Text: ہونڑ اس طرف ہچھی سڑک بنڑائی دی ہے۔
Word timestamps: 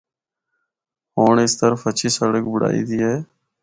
ہونڑ 1.15 1.35
اس 1.43 1.53
طرف 1.61 1.79
ہچھی 1.87 2.09
سڑک 2.17 2.43
بنڑائی 2.51 2.81
دی 2.89 2.99
ہے۔ 3.07 3.15